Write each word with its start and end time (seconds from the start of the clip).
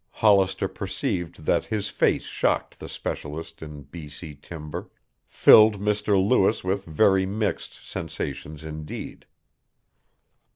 Hollister 0.09 0.67
perceived 0.67 1.45
that 1.45 1.65
his 1.65 1.89
face 1.89 2.23
shocked 2.23 2.79
the 2.79 2.89
specialist 2.89 3.61
in 3.61 3.83
B.C. 3.83 4.33
timber, 4.41 4.89
filled 5.27 5.79
Mr. 5.79 6.17
Lewis 6.19 6.63
with 6.63 6.85
very 6.85 7.27
mixed 7.27 7.87
sensations 7.87 8.63
indeed. 8.63 9.27